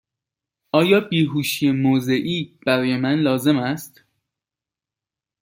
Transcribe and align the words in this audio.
آیا 0.71 0.99
بیهوشی 0.99 1.71
موضعی 1.71 2.59
برای 2.65 2.97
من 2.97 3.15
لازم 3.19 3.57
است؟ 3.59 4.03